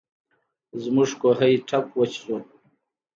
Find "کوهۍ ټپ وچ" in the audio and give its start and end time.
1.21-2.11